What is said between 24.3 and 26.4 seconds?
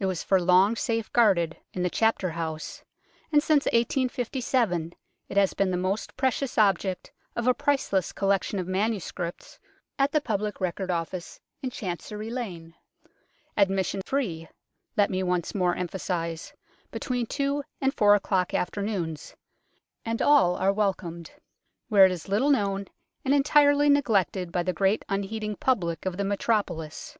by the great unheeding public of the